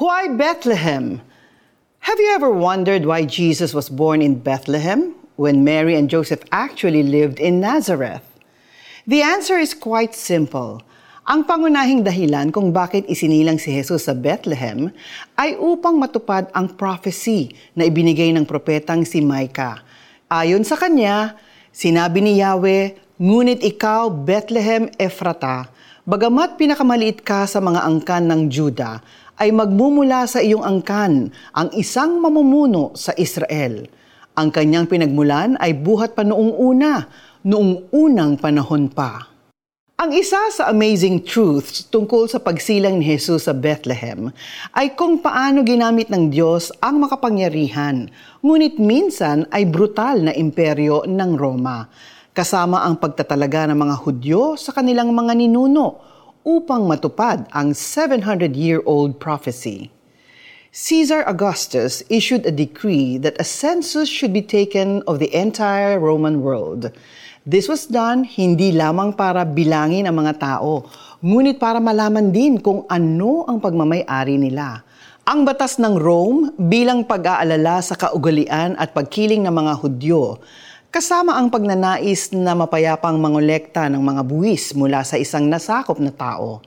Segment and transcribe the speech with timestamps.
[0.00, 1.20] Why Bethlehem?
[2.08, 7.04] Have you ever wondered why Jesus was born in Bethlehem when Mary and Joseph actually
[7.04, 8.24] lived in Nazareth?
[9.04, 10.80] The answer is quite simple.
[11.28, 14.88] Ang pangunahing dahilan kung bakit isinilang si Jesus sa Bethlehem
[15.36, 19.84] ay upang matupad ang prophecy na ibinigay ng propetang si Micah.
[20.32, 21.36] Ayon sa kanya,
[21.76, 25.68] sinabi ni Yahweh, Ngunit ikaw, Bethlehem Ephrata,
[26.08, 29.04] bagamat pinakamaliit ka sa mga angkan ng Juda,
[29.40, 33.88] ay magmumula sa iyong angkan ang isang mamumuno sa Israel.
[34.36, 37.08] Ang kanyang pinagmulan ay buhat pa noong una,
[37.40, 39.32] noong unang panahon pa.
[40.00, 44.32] Ang isa sa amazing truths tungkol sa pagsilang ni Jesus sa Bethlehem
[44.72, 48.08] ay kung paano ginamit ng Diyos ang makapangyarihan,
[48.40, 51.88] ngunit minsan ay brutal na imperyo ng Roma,
[52.32, 56.09] kasama ang pagtatalaga ng mga Hudyo sa kanilang mga ninuno
[56.46, 59.92] upang matupad ang 700-year-old prophecy.
[60.70, 66.46] Caesar Augustus issued a decree that a census should be taken of the entire Roman
[66.46, 66.94] world.
[67.42, 70.86] This was done hindi lamang para bilangin ang mga tao,
[71.18, 74.86] ngunit para malaman din kung ano ang pagmamay-ari nila.
[75.26, 80.38] Ang batas ng Rome bilang pag-aalala sa kaugalian at pagkiling ng mga Hudyo,
[80.90, 86.60] kasama ang pagnanais na mapayapang mangolekta ng mga buwis mula sa isang nasakop na tao,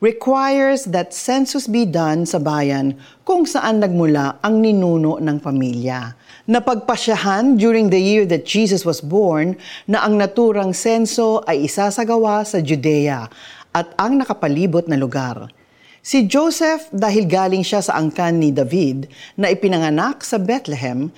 [0.00, 7.58] requires that census be done sa bayan kung saan nagmula ang ninuno ng pamilya napagpasyahan
[7.58, 9.58] during the year that Jesus was born
[9.90, 13.26] na ang naturang senso ay isasagawa sa Judea
[13.74, 15.50] at ang nakapalibot na lugar.
[16.06, 21.10] Si Joseph, dahil galing siya sa angkan ni David na ipinanganak sa Bethlehem,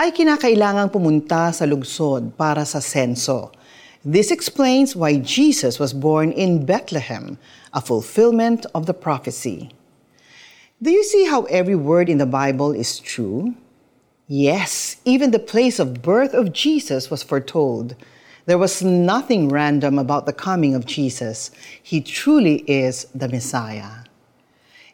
[0.00, 3.52] ay kinakailangang pumunta sa lugsod para sa senso.
[4.00, 7.36] This explains why Jesus was born in Bethlehem,
[7.76, 9.68] a fulfillment of the prophecy.
[10.80, 13.52] Do you see how every word in the Bible is true?
[14.24, 17.92] Yes, even the place of birth of Jesus was foretold.
[18.48, 21.52] There was nothing random about the coming of Jesus.
[21.76, 24.08] He truly is the Messiah.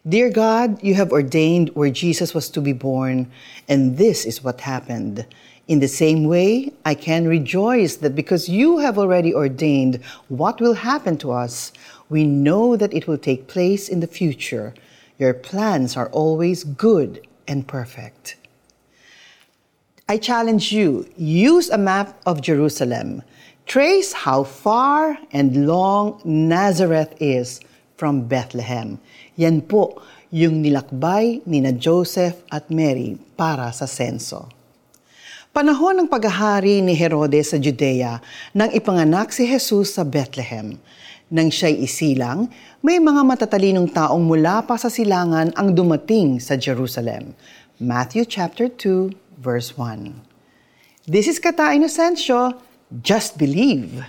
[0.08, 3.28] Dear God, you have ordained where Jesus was to be born,
[3.68, 5.26] and this is what happened.
[5.66, 9.96] In the same way, I can rejoice that because you have already ordained
[10.28, 11.72] what will happen to us,
[12.08, 14.74] we know that it will take place in the future.
[15.18, 18.36] Your plans are always good and perfect.
[20.08, 23.22] I challenge you, use a map of Jerusalem.
[23.66, 27.58] Trace how far and long Nazareth is
[27.96, 29.00] from Bethlehem.
[29.40, 34.48] Yan po yung nilakbay ni na Joseph at Mary para sa senso.
[35.56, 38.20] Panahon ng paghahari ni Herodes sa Judea
[38.52, 40.76] nang ipanganak si Jesus sa Bethlehem.
[41.32, 42.52] Nang siya'y isilang,
[42.84, 47.32] may mga matatalinong taong mula pa sa silangan ang dumating sa Jerusalem.
[47.80, 50.12] Matthew chapter 2 verse 1.
[51.08, 52.60] This is Kata Inocencio,
[53.00, 54.04] just believe.